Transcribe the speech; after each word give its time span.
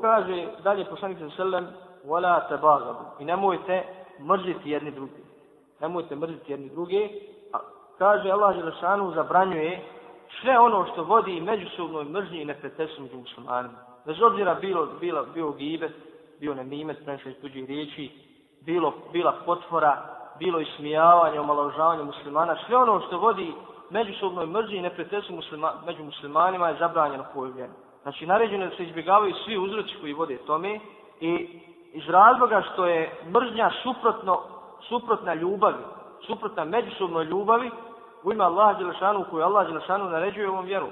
Kaže 0.00 0.46
dalje 0.62 0.84
poslanik 0.84 1.18
sa 1.18 1.30
selem, 1.36 1.66
wala 2.04 2.48
tabagabu. 2.48 3.04
I 3.18 3.24
nemojte 3.24 3.84
mrziti 4.20 4.70
jedni 4.70 4.90
drugi. 4.90 5.22
Nemojte 5.80 6.16
mrziti 6.16 6.52
jedni 6.52 6.68
drugi. 6.68 7.10
A, 7.52 7.58
kaže 7.98 8.30
Allah 8.30 8.56
Želešanu 8.56 9.12
zabranjuje 9.14 9.80
sve 10.40 10.58
ono 10.58 10.86
što 10.92 11.04
vodi 11.04 11.40
međusobnoj 11.40 12.04
mržnji 12.04 12.42
i 12.42 12.44
neprijateljstvu 12.44 13.02
među 13.02 13.16
muslimanima. 13.16 13.78
Bez 14.06 14.22
obzira 14.22 14.54
bilo, 14.54 14.88
bilo, 15.00 15.26
bio 15.34 15.52
gibet, 15.52 15.92
bio 16.40 16.54
nemimet, 16.54 17.04
prenesli 17.04 17.34
tuđi 17.34 17.66
riječi, 17.66 18.10
bilo, 18.60 18.92
bila 19.12 19.34
potvora, 19.46 20.02
bilo 20.38 20.60
ismijavanje, 20.60 21.40
omalovažavanje 21.40 22.02
muslimana, 22.02 22.56
sve 22.66 22.76
ono 22.76 23.00
što 23.00 23.18
vodi 23.18 23.52
međusobnoj 23.90 24.46
mržnji 24.46 24.76
i 24.76 24.82
neprijateljstvu 24.82 25.36
muslima, 25.36 25.72
među 25.86 26.04
muslimanima 26.04 26.68
je 26.68 26.78
zabranjeno 26.78 27.24
koju 27.34 27.52
vjeru. 27.52 27.72
Znači, 28.03 28.25
naređeno 28.25 28.65
da 28.65 28.75
se 28.75 28.83
izbjegavaju 28.83 29.33
svi 29.45 29.57
uzroci 29.57 29.93
koji 30.01 30.13
vode 30.13 30.37
tome 30.37 30.79
i 31.19 31.61
iz 31.93 32.09
razloga 32.09 32.61
što 32.61 32.85
je 32.85 33.11
mržnja 33.29 33.71
suprotno, 33.83 34.41
suprotna 34.87 35.33
ljubavi, 35.33 35.83
suprotna 36.27 36.65
međusobnoj 36.65 37.25
ljubavi, 37.25 37.71
u 38.23 38.31
ime 38.31 38.43
Allaha 38.43 38.73
Đelešanu, 38.73 39.25
koju 39.31 39.43
Allah 39.43 39.67
Đelešanu 39.67 40.09
naređuje 40.09 40.49
ovom 40.49 40.65
vjeru. 40.65 40.87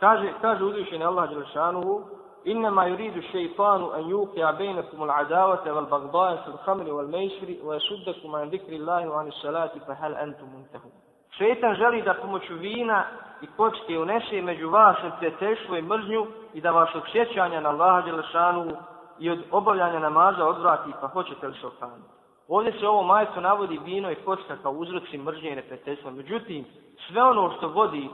Kaže, 0.00 0.32
kaže 0.40 0.64
uzvišeni 0.64 1.04
Allah 1.04 1.30
Đelešanu, 1.30 2.04
إنما 2.46 2.86
يريد 2.86 3.16
الشيطان 3.16 3.94
أن 3.94 4.10
يوقع 4.10 4.50
بينكم 4.50 5.02
العداوة 5.02 5.72
والبغضاء 5.72 6.36
في 6.36 6.48
الخمر 6.48 6.92
والميسر 6.92 7.56
ويصدكم 7.64 8.36
عن 8.36 8.48
ذكر 8.48 8.72
الله 8.72 9.08
وعن 9.08 9.28
الصلاة 9.28 9.70
فهل 9.86 10.14
أنتم 10.14 10.46
منتهون 10.56 10.92
Šetan 11.37 11.75
želi 11.75 12.01
da 12.01 12.13
pomoću 12.13 12.55
vina 12.55 13.03
i 13.41 13.47
kocke 13.57 13.99
unese 13.99 14.41
među 14.41 14.69
vas 14.69 14.97
prijateljstvo 15.17 15.75
i 15.75 15.81
mržnju 15.81 16.27
i 16.53 16.61
da 16.61 16.71
vas 16.71 16.95
od 16.95 17.03
sjećanja 17.11 17.61
na 17.61 17.69
Allaha 17.69 18.01
Đelešanu 18.01 18.71
i 19.19 19.29
od 19.29 19.39
obavljanja 19.51 19.99
namaza 19.99 20.47
odvrati, 20.47 20.91
pa 21.01 21.07
hoćete 21.07 21.47
li 21.47 21.53
se 21.61 21.67
okaniti. 21.67 22.09
Ovdje 22.47 22.71
se 22.79 22.87
ovo 22.87 23.03
majeto 23.03 23.41
navodi 23.41 23.79
vino 23.85 24.11
i 24.11 24.15
kocka 24.15 24.57
kao 24.63 24.71
uzroci 24.71 25.17
mržnje 25.17 25.49
i 25.51 25.55
neprijateljstva. 25.55 26.11
Međutim, 26.11 26.65
sve 27.07 27.23
ono 27.23 27.51
što 27.57 27.67
vodi 27.67 28.09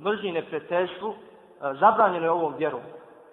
mržnje 0.00 0.28
i 0.28 0.32
neprijateljstvu, 0.32 1.10
e, 1.10 1.14
zabranjeno 1.80 2.26
je 2.26 2.30
ovom 2.30 2.54
vjerom. 2.58 2.80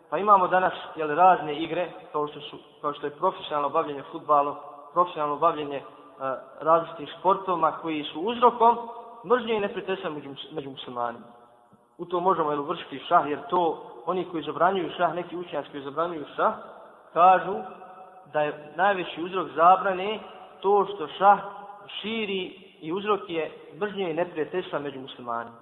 Pa 0.09 0.17
imamo 0.17 0.47
danas 0.47 0.73
jel, 0.95 1.15
razne 1.15 1.55
igre, 1.55 1.91
kao 2.11 2.27
što, 2.27 2.39
su, 2.39 2.57
kao 2.81 2.93
što 2.93 3.07
je 3.07 3.15
profesionalno 3.15 3.69
bavljenje 3.69 4.03
futbalom, 4.11 4.55
profesionalno 4.93 5.35
bavljenje 5.35 5.77
e, 5.77 5.83
različitim 6.19 6.61
različitih 6.61 7.15
sportovima 7.19 7.71
koji 7.71 8.03
su 8.03 8.21
uzrokom 8.21 8.77
mržnje 9.25 9.55
i 9.55 9.59
neprijateljstva 9.59 10.09
među, 10.09 10.29
među 10.51 10.69
muslimanima. 10.69 11.25
U 11.97 12.05
to 12.05 12.19
možemo 12.19 12.51
jel, 12.51 12.63
vršiti 12.63 12.99
šah, 13.07 13.29
jer 13.29 13.39
to 13.49 13.91
oni 14.05 14.25
koji 14.31 14.43
zabranjuju 14.43 14.91
šah, 14.97 15.13
neki 15.15 15.37
učenjaci 15.37 15.71
koji 15.71 15.83
zabranjuju 15.83 16.25
šah, 16.35 16.53
kažu 17.13 17.55
da 18.33 18.41
je 18.41 18.73
najveći 18.75 19.23
uzrok 19.23 19.47
zabrane 19.55 20.19
to 20.61 20.85
što 20.85 21.07
šah 21.07 21.39
širi 22.01 22.71
i 22.81 22.93
uzrok 22.93 23.19
je 23.27 23.51
mržnje 23.79 24.11
i 24.11 24.13
neprijateljstva 24.13 24.79
među 24.79 24.99
muslimanima. 24.99 25.55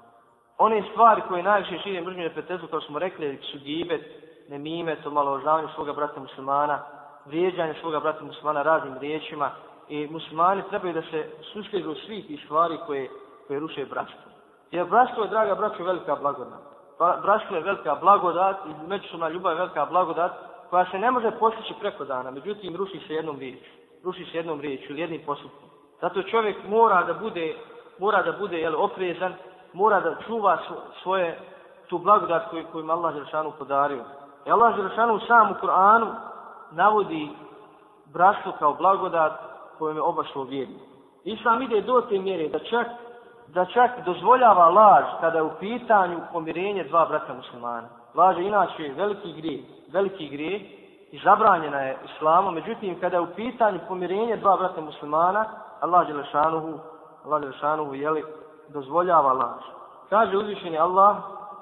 One 0.57 0.83
stvari 0.91 1.21
koje 1.27 1.43
najviše 1.43 1.79
širi 1.83 2.01
mržnje 2.01 2.21
i 2.21 2.27
neprijateljstva, 2.27 2.69
kao 2.69 2.81
smo 2.81 2.99
rekli, 2.99 3.39
su 3.51 3.59
gibet, 3.59 4.01
nemime, 4.49 4.95
to 4.95 5.11
malo 5.11 5.31
ožavanje 5.31 5.67
svoga 5.75 5.93
brata 5.93 6.19
muslimana, 6.19 6.79
vrijeđanje 7.25 7.73
svoga 7.81 7.99
brata 7.99 8.23
muslimana 8.23 8.61
raznim 8.61 8.97
riječima 8.97 9.51
i 9.89 10.07
muslimani 10.07 10.63
trebaju 10.69 10.93
da 10.93 11.01
se 11.01 11.29
susljegu 11.53 11.95
svih 12.05 12.27
tih 12.27 12.41
stvari 12.45 12.77
koje, 12.87 13.09
koje 13.49 13.59
ruše 13.59 13.85
bratstvo. 13.85 14.31
Jer 14.71 14.85
bratstvo 14.85 15.23
je, 15.23 15.29
draga 15.29 15.55
braćo, 15.55 15.83
velika 15.83 16.15
blagodat. 16.15 16.59
Bratstvo 17.21 17.55
je 17.55 17.63
velika 17.63 17.95
blagodat 17.95 18.57
i 18.65 18.87
međusobna 18.87 19.29
ljubav 19.29 19.51
je 19.53 19.59
velika 19.59 19.85
blagodat 19.85 20.31
koja 20.69 20.85
se 20.91 20.99
ne 20.99 21.11
može 21.11 21.31
postići 21.31 21.73
preko 21.79 22.05
dana, 22.05 22.31
međutim 22.31 22.75
ruši 22.75 22.99
se 23.07 23.13
jednom 23.13 23.39
riječu. 23.39 23.71
Ruši 24.03 24.25
se 24.25 24.37
jednom 24.37 24.61
riječu 24.61 24.91
ili 24.91 25.01
jednim 25.01 25.21
postupom. 25.25 25.69
Zato 26.01 26.23
čovjek 26.23 26.57
mora 26.67 27.03
da 27.03 27.13
bude, 27.13 27.55
mora 27.99 28.21
da 28.21 28.31
bude 28.31 28.57
jel, 28.57 28.83
oprezan, 28.83 29.33
mora 29.73 29.99
da 29.99 30.15
čuva 30.27 30.57
svoje 31.03 31.39
tu 31.87 31.97
blagodat 31.97 32.49
koju, 32.49 32.65
koju 32.71 32.83
im 32.83 32.89
Allah 32.89 33.15
Želšanu 33.15 33.51
podario. 33.59 34.03
I 34.45 34.51
Allah 34.51 34.75
Želšanu 34.75 35.19
sam 35.27 35.51
u 35.51 35.55
Kur'anu 35.65 36.15
navodi 36.71 37.29
bratstvo 38.13 38.51
kao 38.59 38.73
blagodat 38.73 39.31
kojom 39.77 39.97
je 39.97 40.01
obašlo 40.01 40.43
vjerni. 40.43 40.79
Islam 41.23 41.61
ide 41.61 41.81
do 41.81 42.01
te 42.01 42.19
mjere 42.19 42.47
da 42.47 42.59
čak, 42.59 42.87
da 43.53 43.65
čak 43.65 43.91
dozvoljava 44.05 44.69
laž 44.69 45.05
kada 45.21 45.37
je 45.37 45.43
u 45.43 45.51
pitanju 45.59 46.19
pomirenje 46.33 46.83
dva 46.83 47.05
brata 47.05 47.33
muslimana. 47.33 47.87
Laž 48.15 48.37
je 48.37 48.47
inače 48.47 48.93
veliki 48.97 49.33
grije, 49.33 49.63
veliki 49.91 50.29
grije 50.29 50.59
i 51.11 51.19
zabranjena 51.23 51.79
je 51.79 51.97
islamom. 52.05 52.53
Međutim, 52.55 52.99
kada 52.99 53.17
je 53.17 53.21
u 53.21 53.35
pitanju 53.35 53.79
pomirenje 53.87 54.37
dva 54.37 54.57
brata 54.57 54.81
muslimana, 54.81 55.45
Allah 55.81 56.07
Želešanuhu, 56.07 56.79
Allah 57.25 57.41
Želešanuhu, 57.41 57.95
jeli, 57.95 58.23
dozvoljava 58.69 59.33
laž. 59.33 59.63
Kaže 60.09 60.37
uzvišeni 60.37 60.77
Allah, 60.77 61.15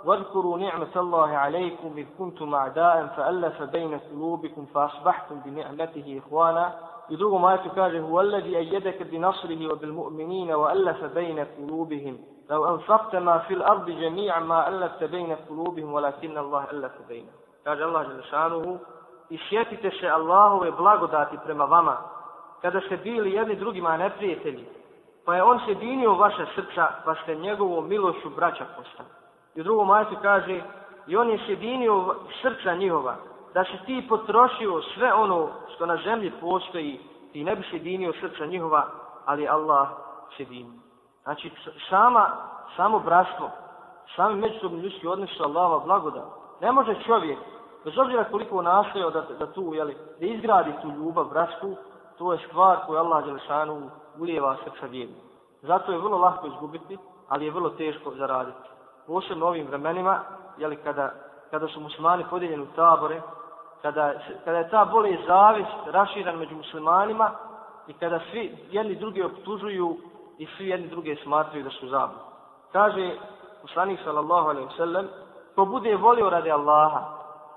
واذكروا 0.05 0.59
نعمة 0.59 0.95
الله 0.97 1.29
عليكم 1.29 1.95
إذ 1.97 2.07
كنتم 2.19 2.55
أعداء 2.55 3.07
فألف 3.17 3.63
بين 3.63 3.99
قلوبكم 3.99 4.67
فأصبحتم 4.75 5.41
بنعمته 5.45 6.21
إخوانا 6.27 6.73
يدوغ 7.11 7.39
ما 7.39 7.55
يتكاجه 7.55 8.01
هو 8.01 8.21
الذي 8.21 8.59
أيدك 8.59 9.03
بنصره 9.03 9.73
وبالمؤمنين 9.73 10.53
وألف 10.53 11.05
بين 11.05 11.47
قلوبهم 11.59 12.19
لو 12.51 12.75
أنفقت 12.75 13.17
ما 13.17 13.39
في 13.39 13.55
الأرض 13.55 13.91
جميعا 13.91 14.41
ما 14.41 14.69
ألفت 14.69 15.05
بين 15.05 15.37
قلوبهم 15.49 15.93
ولكن 15.93 16.39
الله 16.39 16.71
ألف 16.71 16.93
بينهم 17.09 17.43
kaže 17.65 17.85
Allah 17.85 18.07
Želešanuhu, 18.07 18.79
i 19.31 19.39
sjetite 19.49 19.91
se 20.01 20.09
Allahove 20.11 20.71
blagodati 20.71 21.39
prema 21.45 21.65
vama, 21.65 21.97
kada 22.63 22.81
ste 22.81 22.97
bili 22.97 23.33
jedni 23.33 23.57
drugima 23.57 23.97
neprijatelji, 23.97 24.67
pa 25.25 25.35
je 25.35 25.43
on 25.43 25.61
sjedinio 25.65 26.15
vaše 26.15 26.47
srca, 26.55 26.89
pa 27.05 27.15
ste 27.15 27.35
njegovom 27.35 27.89
milošću 27.89 28.31
braća 28.37 28.65
postali. 28.77 29.09
I 29.58 29.62
u 29.62 29.64
drugom 29.64 29.92
ajetu 29.92 30.16
kaže, 30.22 30.62
i 31.08 31.18
on 31.18 31.30
je 31.30 31.40
sjedinio 31.46 32.16
srca 32.42 32.76
njihova, 32.76 33.16
da 33.54 33.64
se 33.64 33.86
ti 33.86 34.06
potrošio 34.10 34.82
sve 34.82 35.14
ono 35.14 35.50
što 35.76 35.86
na 35.86 35.98
zemlji 36.04 36.32
postoji, 36.42 37.00
ti 37.34 37.44
ne 37.44 37.56
bi 37.56 37.64
sjedinio 37.70 38.14
srca 38.22 38.46
njihova, 38.46 38.86
ali 39.26 39.48
Allah 39.48 39.88
sjedinio. 40.36 40.80
Znači, 41.24 41.52
sama, 41.90 42.32
samo 42.76 43.00
bratstvo, 43.00 43.50
sami 44.16 44.36
međusobni 44.42 44.82
ljudski 44.82 45.08
odnos 45.08 45.30
su 45.38 45.44
Allahova 45.44 45.86
blagoda. 45.86 46.26
Ne 46.62 46.72
može 46.72 46.96
čovjek, 47.06 47.40
bez 47.86 47.98
obzira 47.98 48.24
koliko 48.24 48.62
nastojao 48.62 49.10
da, 49.10 49.22
da 49.40 49.54
tu, 49.54 49.74
jeli, 49.74 49.98
da 50.20 50.26
izgradi 50.26 50.72
tu 50.82 50.88
ljubav, 50.88 51.26
bratstvu, 51.26 51.76
to 52.18 52.34
je 52.34 52.40
stvar 52.48 52.78
koju 52.86 53.00
Allah 53.00 53.26
Đelešanu 53.26 53.90
ulijeva 54.20 54.58
srca 54.64 54.86
vjeru. 54.86 55.14
Zato 55.62 55.92
je 55.92 55.98
vrlo 55.98 56.18
lahko 56.18 56.48
izgubiti, 56.48 56.98
ali 57.28 57.46
je 57.46 57.52
vrlo 57.52 57.70
teško 57.70 58.12
zaraditi 58.12 58.77
posebno 59.08 59.46
ovim 59.48 59.68
vremenima, 59.68 60.20
jeli, 60.58 60.76
kada, 60.76 61.12
kada 61.52 61.68
su 61.68 61.80
muslimani 61.80 62.26
podijeljeni 62.30 62.64
u 62.64 62.76
tabore, 62.76 63.22
kada, 63.82 64.14
kada 64.46 64.58
je 64.58 64.70
ta 64.70 64.86
bolest 64.86 65.24
zavist 65.28 65.78
raširan 65.86 66.38
među 66.38 66.56
muslimanima 66.56 67.32
i 67.88 67.94
kada 67.94 68.20
svi 68.32 68.58
jedni 68.72 68.96
drugi 68.96 69.24
optužuju 69.24 69.98
i 70.38 70.48
svi 70.58 70.68
jedni 70.68 70.88
druge 70.88 71.16
smatraju 71.16 71.64
da 71.64 71.70
su 71.70 71.88
zabud. 71.88 72.18
Kaže 72.72 73.16
poslanik 73.62 74.00
sallallahu 74.04 74.50
alaihi 74.50 74.68
wasallam, 74.68 75.06
ko 75.56 75.66
bude 75.66 75.96
volio 75.96 76.30
radi 76.30 76.52
Allaha, 76.52 77.02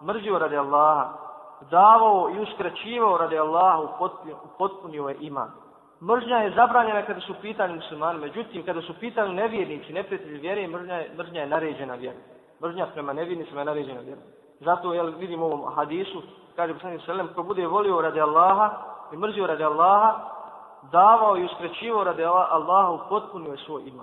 mržio 0.02 0.38
radi 0.38 0.56
Allaha, 0.56 1.08
davao 1.70 2.30
i 2.30 2.40
uskraćivao 2.40 3.18
radi 3.18 3.38
Allaha, 3.38 3.78
upotpunio 4.44 5.08
je 5.08 5.16
iman. 5.20 5.50
Mržnja 6.00 6.36
je 6.36 6.50
zabranjena 6.50 7.02
kada 7.02 7.20
su 7.20 7.34
pitani 7.42 7.74
muslimani, 7.74 8.18
međutim, 8.20 8.64
kada 8.64 8.82
su 8.82 8.94
pitani 9.00 9.34
nevjernici, 9.34 9.92
neprijatelji 9.92 10.38
vjere, 10.38 10.68
mržnja 10.68 10.94
je, 10.94 11.10
mržnja 11.16 11.40
je 11.40 11.46
naređena 11.46 11.94
vjera. 11.94 12.18
Mržnja 12.62 12.86
prema 12.86 13.12
nevjernicima 13.12 13.60
je 13.60 13.64
naređena 13.64 14.00
vjera. 14.00 14.20
Zato 14.60 14.94
jel, 14.94 15.12
vidimo 15.18 15.46
u 15.46 15.52
ovom 15.52 15.74
hadisu, 15.74 16.22
kaže 16.56 16.74
poslanik 16.74 17.02
Selem, 17.04 17.28
ko 17.34 17.42
bude 17.42 17.66
volio 17.66 18.00
radi 18.00 18.20
Allaha 18.20 18.70
i 19.12 19.16
mrzio 19.16 19.46
radi 19.46 19.64
Allaha, 19.64 20.18
davao 20.92 21.36
i 21.36 21.44
uskraćivao 21.44 22.04
radi 22.04 22.24
Allaha, 22.24 23.04
potpunio 23.08 23.52
je 23.52 23.58
svoj 23.58 23.82
iman. 23.82 23.98